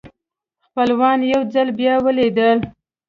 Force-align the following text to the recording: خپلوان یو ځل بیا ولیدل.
خپلوان 0.65 1.19
یو 1.31 1.41
ځل 1.53 1.67
بیا 1.79 1.95
ولیدل. 2.05 2.57